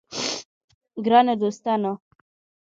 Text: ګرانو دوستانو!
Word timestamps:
ګرانو 1.03 1.33
دوستانو! 1.41 1.93